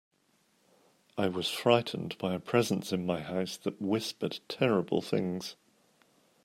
I 1.15 1.27
was 1.27 1.49
frightened 1.51 2.17
by 2.17 2.33
a 2.33 2.39
presence 2.39 2.91
in 2.91 3.05
my 3.05 3.21
house 3.21 3.55
that 3.57 3.79
whispered 3.79 4.39
terrible 4.47 5.03
things. 5.03 5.55